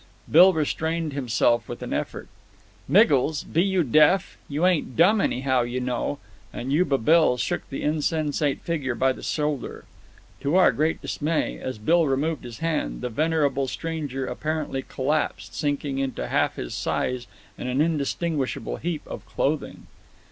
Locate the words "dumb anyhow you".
4.97-5.79